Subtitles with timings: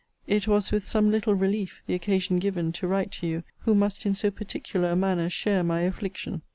[0.25, 4.03] It was with some little relief (the occasion given) to write to you, who must,
[4.03, 6.41] in so particular a manner, share my affliction.